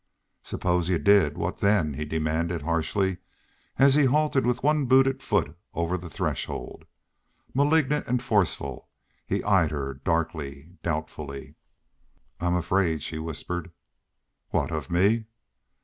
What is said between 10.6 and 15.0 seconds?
doubtfully. "I'm afraid," she whispered. "What of?